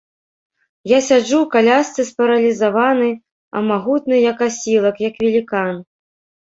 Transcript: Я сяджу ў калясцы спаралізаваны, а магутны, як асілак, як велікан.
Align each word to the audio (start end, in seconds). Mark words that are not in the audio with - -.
Я 0.91 0.99
сяджу 1.07 1.37
ў 1.43 1.51
калясцы 1.55 2.01
спаралізаваны, 2.11 3.09
а 3.55 3.65
магутны, 3.69 4.15
як 4.31 4.37
асілак, 4.51 4.95
як 5.11 5.15
велікан. 5.27 5.75